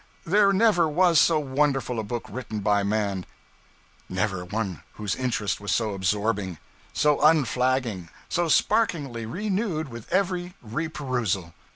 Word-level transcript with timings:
There 0.25 0.51
never 0.51 0.89
was 0.89 1.19
so 1.19 1.37
wonderful 1.37 1.99
a 1.99 2.03
book 2.03 2.25
written 2.27 2.61
by 2.61 2.81
man; 2.81 3.23
never 4.09 4.43
one 4.43 4.81
whose 4.93 5.15
interest 5.15 5.61
was 5.61 5.71
so 5.71 5.93
absorbing, 5.93 6.57
so 6.91 7.21
unflagging, 7.23 8.09
so 8.27 8.47
sparkingly 8.47 9.27
renewed 9.27 9.89
with 9.89 10.11
every 10.11 10.55
reperusal. 10.65 11.53